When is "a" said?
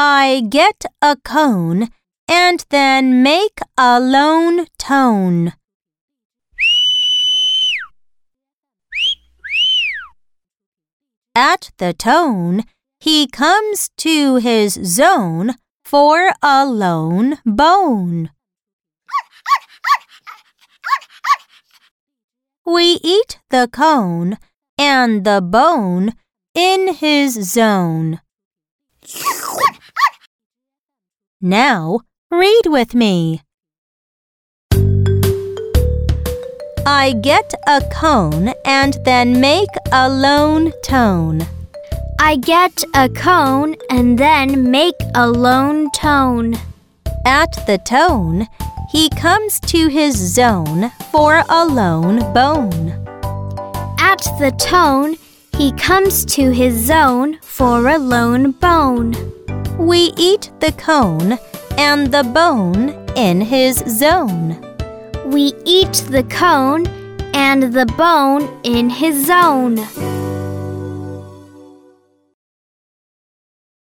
1.02-1.16, 3.76-3.98, 16.44-16.64, 37.68-37.80, 39.92-40.08, 42.92-43.08, 45.14-45.30, 51.48-51.64, 57.86-57.96